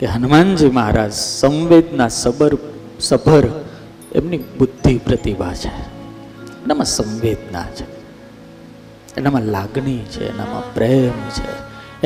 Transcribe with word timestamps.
કે 0.00 0.06
હનુમાનજી 0.06 0.70
મહારાજ 0.70 1.12
સંવેદના 1.12 2.08
સબર 2.08 2.56
સભર 3.00 3.46
એમની 4.14 4.38
બુદ્ધિ 4.38 4.98
પ્રતિભા 4.98 5.54
છે. 5.54 5.68
એનામાં 6.64 6.84
સંવેદના 6.84 7.64
છે. 7.64 7.84
એનામાં 9.16 9.42
લાગણી 9.42 9.98
છે, 9.98 10.34
એનામાં 10.34 10.74
પ્રેમ 10.74 11.10
છે, 11.10 11.48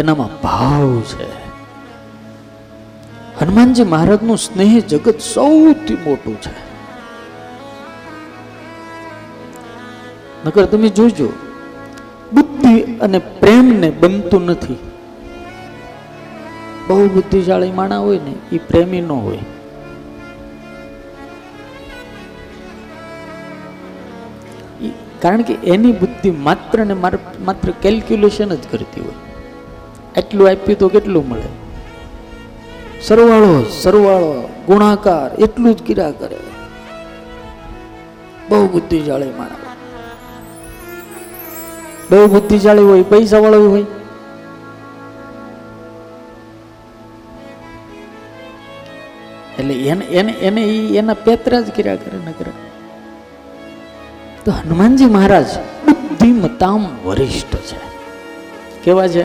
એનામાં 0.00 0.40
ભાવ 0.40 1.00
છે. 1.00 1.44
હનુમાનજી 3.40 3.84
મહારાજનું 3.84 4.38
સ્નેહ 4.38 4.80
જગત 4.80 5.20
સૌથી 5.20 5.94
મોટું 5.94 6.40
છે. 6.40 6.54
નકર 10.46 10.64
તમે 10.64 10.88
જોજો, 10.88 11.32
બુદ્ધિ 12.32 12.80
અને 12.82 13.18
પ્રેમને 13.18 13.90
બનતું 13.90 14.44
નથી. 14.44 14.76
બહુ 16.88 17.08
બુદ્ધિશાળી 17.08 17.70
માણા 17.70 17.98
હોય 17.98 18.18
ને 18.18 18.34
એ 18.52 18.58
પ્રેમી 18.58 19.00
ન 19.00 19.12
હોય. 19.12 19.38
કારણ 25.20 25.42
કે 25.42 25.54
એની 25.54 25.92
બુદ્ધિ 25.92 26.30
માત્ર 26.30 26.86
ને 26.86 26.94
માત્ર 26.94 27.72
કેલ્ક્યુલેશન 27.82 28.54
જ 28.54 28.58
કરતી 28.70 29.00
હોય. 29.00 29.12
એટલું 30.16 30.48
આપ્યું 30.48 30.78
તો 30.78 30.88
કેટલું 30.88 31.28
મળે? 31.28 31.48
સરવાળો 33.02 33.64
સરવાળો, 33.70 34.48
ગુણાકાર, 34.66 35.42
એટલું 35.42 35.74
જ 35.74 35.82
કિરા 35.82 36.10
કરે. 36.10 36.36
બહુ 38.48 38.66
બુદ્ધિશાળી 38.66 39.30
માણા. 39.30 39.60
બહુ 42.10 42.26
બુદ્ધિશાળી 42.26 42.82
હોય 42.82 43.02
પૈસા 43.02 43.38
વાળો 43.38 43.70
હોય. 43.70 43.84
એટલે 49.58 49.74
એને 49.74 50.04
એને 50.04 50.32
એને 50.32 50.62
એના 50.76 51.14
પેતરા 51.14 51.60
જ 51.60 51.70
કર્યા 51.76 51.96
કરે 51.96 52.18
ન 52.18 52.30
કરે 52.30 52.52
તો 54.44 54.50
હનુમાનજી 54.50 55.04
મહારાજ 55.04 55.46
બુદ્ધિમતામ 55.88 56.86
વરિષ્ઠ 57.04 57.56
છે. 57.56 57.76
કેવા 58.84 59.08
છે? 59.08 59.24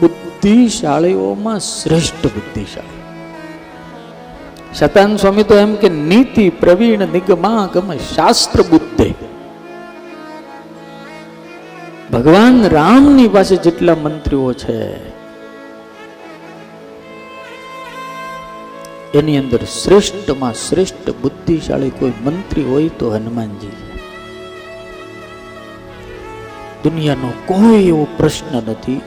બુદ્ધિશાળીઓમાં 0.00 1.60
શ્રેષ્ઠ 1.60 2.26
બુદ્ધિશાળી. 2.26 2.96
શતાન 4.74 5.16
સ્વામી 5.16 5.42
તો 5.42 5.58
એમ 5.58 5.74
કે 5.74 5.88
નીતિ 5.88 6.48
પ્રવીણ 6.48 6.98
નિગમાગમ 6.98 7.92
શાસ્ત્ર 7.92 8.62
બુદ્ધે. 8.62 9.14
ભગવાન 12.12 12.68
રામની 12.68 13.28
પાસે 13.28 13.56
જેટલા 13.56 13.94
મંત્રીઓ 13.94 14.52
છે 14.52 15.15
એની 19.16 19.38
અંદર 19.38 19.58
શ્રેષ્ઠમાં 19.58 20.54
શ્રેષ્ઠ 20.54 21.10
બુદ્ધિશાળી 21.10 21.90
કોઈ 21.90 22.12
મંત્રી 22.24 22.62
હોય 22.62 22.88
તો 22.88 23.10
હનુમાનજી. 23.10 23.66
દુનિયાનો 26.84 27.32
કોઈ 27.46 27.88
એવો 27.88 28.06
પ્રશ્ન 28.16 28.56
નથી, 28.56 29.00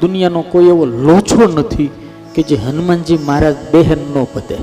દુનિયાનો 0.00 0.42
કોઈ 0.42 0.66
એવો 0.66 0.84
લોચો 0.84 1.60
નથી 1.60 1.90
કે 2.34 2.42
જે 2.42 2.56
હનુમાનજી 2.56 3.18
મહારાજ 3.18 3.56
બેહન 3.72 3.98
નો 3.98 4.28
પતે. 4.32 4.56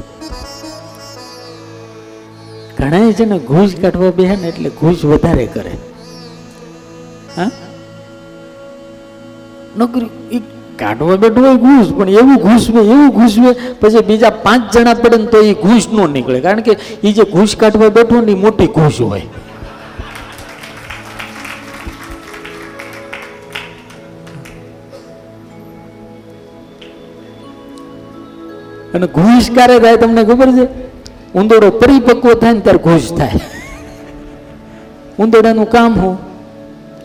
ઘણા 2.78 3.12
છે 3.12 3.26
ને 3.26 3.40
ઘૂસ 3.40 3.76
કાઢવા 3.82 4.12
બેહન 4.12 4.46
એટલે 4.46 4.70
ઘૂસ 4.70 5.06
વધારે 5.06 5.46
કરે. 5.46 5.72
હા? 7.38 7.52
નોકરી 9.78 10.42
કાઢવા 10.80 11.18
બેઠો 11.24 11.42
હોય 11.46 11.58
ઘૂસ, 11.66 11.88
પણ 11.98 12.10
એવું 12.10 12.38
ઘૂસવે 12.46 12.82
એવું 12.82 13.10
ઘૂસવે 13.18 13.52
પછી 13.82 14.04
બીજા 14.10 14.36
પાંચ 14.46 14.64
જણા 14.74 14.94
પડે 15.02 15.18
ને 15.18 15.28
તો 15.34 15.42
એ 15.42 15.54
ઘૂસ 15.64 15.90
નો 15.92 16.08
નીકળે. 16.08 16.40
કારણ 16.46 16.62
કે 16.68 16.78
એ 17.04 17.12
જે 17.18 17.24
ઘૂસ 17.34 17.56
કાઢવા 17.56 17.90
બેઠો 17.98 18.22
ને 18.22 18.32
એ 18.32 18.36
મોટી 18.36 18.68
ઘૂસ 18.78 19.00
હોય. 19.02 19.28
અને 28.96 29.08
ઘૂસ 29.20 29.52
ક્યારે 29.56 29.80
થાય 29.84 29.98
તમને 29.98 30.24
ખબર 30.24 30.50
છે? 30.58 30.66
ઉંદોડો 31.40 31.70
પરિપક્વ 31.82 32.34
થાય 32.42 32.54
ને 32.54 32.66
ત્યારે 32.66 32.84
ઘૂસ 32.88 33.12
થાય. 33.20 33.40
ઉંદોડાનું 35.20 35.70
કામ 35.78 35.94
હું 36.02 36.18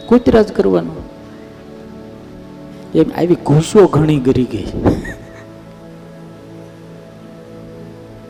કૂતરા 0.08 0.42
જ 0.42 0.52
કરવાનું. 0.58 0.99
એમ 2.94 3.10
આવી 3.18 3.34
ઘૂસો 3.34 3.86
ઘણી 3.86 4.20
ગરી 4.20 4.44
ગઈ. 4.44 4.66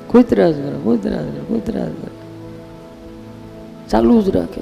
કુતરાજ 0.07 0.57
કરે 0.57 0.79
કૂતરા 0.79 1.23
જ 1.23 1.33
કરે 1.33 1.41
કૂતરા 1.41 1.85
કરે. 1.85 2.11
ચાલુ 3.89 4.23
જ 4.23 4.31
રાખે. 4.31 4.61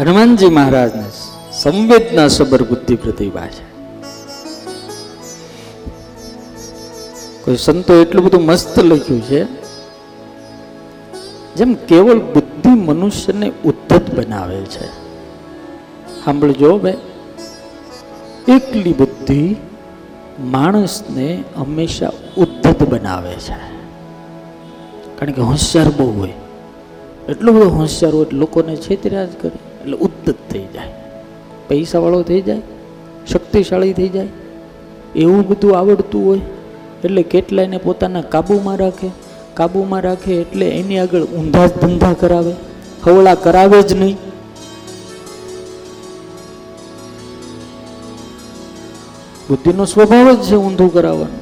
હનુમાનજી 0.00 0.46
મહારાજને 0.46 1.04
સંવેદના 1.52 2.28
સબર 2.28 2.62
બુદ્ધિ 2.62 2.96
પ્રતિભા 2.96 3.46
છે. 3.46 3.66
કોઈ 7.44 7.56
સંતો 7.56 7.94
એટલું 7.94 8.24
બધું 8.24 8.44
મસ્ત 8.44 8.78
લખ્યું 8.78 9.22
છે. 9.22 9.44
જેમ 11.54 11.74
કેવળ 11.74 12.18
બુદ્ધિ 12.18 12.55
મનુષ્યને 12.76 13.52
ઉદ્ધત 13.64 14.14
બનાવે 14.14 14.56
છે. 14.56 14.86
સાંભળજો 16.24 16.78
બે 16.78 16.94
એકલી 18.48 18.92
બુદ્ધિ 18.92 19.56
માણસને 20.40 21.44
હંમેશા 21.56 22.12
ઉદ્ધત 22.36 22.82
બનાવે 22.82 23.32
છે. 23.32 23.76
કારણ 25.18 25.32
કે 25.32 25.42
હોશિયાર 25.42 25.86
બહુ 25.88 26.18
હોય. 26.18 26.32
એટલો 27.28 27.52
બધો 27.52 27.68
હોશિયાર 27.68 28.14
હોય 28.14 28.24
એટલે 28.24 28.38
લોકોને 28.38 28.76
છેતર્યા 28.76 29.24
જ 29.24 29.28
કરે. 29.40 29.82
એટલે 29.82 29.96
ઉદ્ધત 29.96 30.34
થઈ 30.50 30.66
જાય. 30.74 30.92
પૈસાવાળો 31.68 32.22
થઈ 32.22 32.40
જાય. 32.40 32.62
શક્તિશાળી 33.32 33.92
થઈ 33.92 34.08
જાય. 34.08 34.28
એવું 35.16 35.48
બધું 35.48 35.78
આવડતું 35.78 36.26
હોય 36.26 36.40
એટલે 37.04 37.22
કેટલાયને 37.22 37.76
પોતાના 37.76 38.22
કાબૂમાં 38.22 38.76
રાખે. 38.76 39.10
કાબૂમાં 39.56 40.02
રાખે 40.02 40.34
એટલે 40.34 40.68
એની 40.68 40.98
આગળ 40.98 41.22
ઊંધા 41.22 41.66
ધંધા 41.66 42.12
કરાવે. 42.12 42.54
હવળા 43.04 43.34
કરાવે 43.34 43.82
જ 43.82 43.92
નહીં. 43.92 44.16
બુદ્ધિનો 49.48 49.84
સ્વભાવ 49.84 50.32
જ 50.32 50.42
છે 50.42 50.56
ઊંધું 50.56 50.92
કરાવવાનું. 50.92 51.40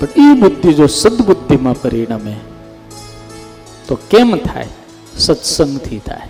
પણ 0.00 0.08
એ 0.16 0.26
બુદ્ધિ 0.40 0.74
જો 0.74 0.86
સદબુદ્ધિમાં 0.86 1.76
પરિણમે, 1.82 2.36
તો 3.88 3.98
કેમ 4.10 4.36
થાય? 4.36 4.68
સત્સંગથી 5.16 5.98
થાય. 5.98 6.28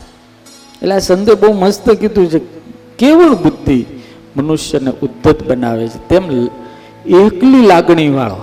એટલે 0.82 0.94
આ 0.94 0.98
સંતે 0.98 1.34
બહુ 1.34 1.52
મસ્ત 1.52 1.90
કીધું 1.90 2.30
છે 2.30 2.40
કેવળ 2.98 3.34
બુદ્ધિ 3.34 3.86
મનુષ્યને 4.36 4.92
ઉદ્ધત 5.02 5.42
બનાવે 5.48 5.88
છે. 5.88 6.08
તેમ 6.08 6.24
એકલી 7.06 7.66
લાગણી 7.66 8.08
વાળો 8.08 8.40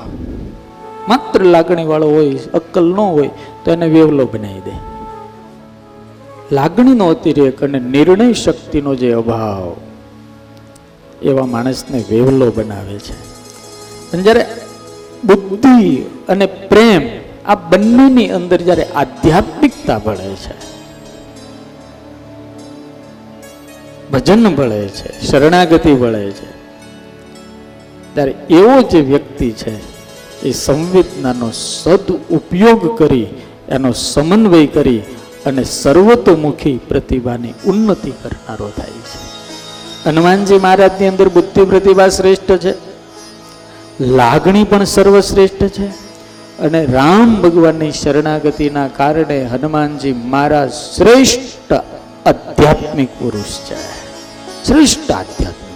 માત્ર 1.10 1.42
લાગણી 1.44 1.86
વાળો 1.86 2.08
હોય, 2.10 2.38
અક્કલ 2.54 2.86
ન 2.94 2.98
હોય, 2.98 3.30
તો 3.66 3.72
એને 3.72 3.88
વેવલો 3.88 4.26
બનાવી 4.26 4.62
દે. 4.66 4.76
લાગણીનો 6.52 7.08
અતિરેક 7.08 7.64
અને 7.64 7.80
નિર્ણય 7.80 8.34
શક્તિનો 8.34 8.96
જે 8.96 9.14
અભાવ, 9.14 9.76
એવા 11.22 11.46
માણસને 11.46 12.06
વેવલો 12.10 12.52
બનાવે 12.52 12.98
છે. 13.00 13.16
જ્યારે 14.24 14.46
બુદ્ધિ 15.26 16.06
અને 16.30 16.46
પ્રેમ 16.46 17.04
આ 17.46 17.56
બંનેની 17.56 18.30
અંદર 18.30 18.62
જ્યારે 18.62 18.86
આધ્યાત્મિકતા 18.96 20.00
ભળે 20.00 20.36
છે, 20.36 20.56
ભજન 24.12 24.56
ભળે 24.56 24.88
છે, 24.88 25.22
શરણાગતિ 25.22 25.94
ભળે 25.94 26.32
છે 26.32 26.61
ત્યારે 28.14 28.36
એવો 28.50 28.82
જે 28.82 29.00
વ્યક્તિ 29.02 29.52
છે, 29.52 29.74
એ 30.44 30.52
સંવેદનાનો 30.52 31.52
સદ 31.54 32.12
ઉપયોગ 32.30 32.98
કરી, 32.98 33.28
એનો 33.70 33.92
સમન્વય 33.92 34.68
કરી 34.68 35.02
અને 35.46 35.64
સર્વતોમુખી 35.64 36.80
પ્રતિભાની 36.88 37.54
ઉન્નતિ 37.66 38.12
કરનારો 38.12 38.72
થાય 38.78 39.02
છે. 39.10 39.20
હનુમાનજી 40.10 40.60
મહારાજની 40.60 41.08
અંદર 41.08 41.30
બુદ્ધિ 41.30 41.64
પ્રતિભા 41.66 42.10
શ્રેષ્ઠ 42.10 42.52
છે, 42.58 42.74
લાગણી 44.00 44.64
પણ 44.64 44.84
સર્વશ્રેષ્ઠ 44.84 45.64
છે 45.68 45.88
અને 46.60 46.86
રામ 46.86 47.42
ભગવાનની 47.42 47.92
શરણાગતિના 47.92 48.88
કારણે 48.88 49.44
હનુમાનજી 49.44 50.14
મહારાજ 50.14 50.72
શ્રેષ્ઠ 50.72 51.74
આધ્યાત્મિક 52.26 53.10
પુરુષ 53.20 53.54
છે. 53.70 53.80
શ્રેષ્ઠ 54.68 55.12
આધ્યાત્મિક. 55.12 55.71